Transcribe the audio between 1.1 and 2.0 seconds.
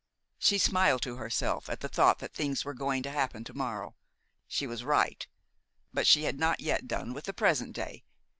herself at the